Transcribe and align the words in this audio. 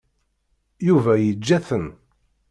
Yuba 0.87 1.13
yeǧǧa-ten. 1.17 1.85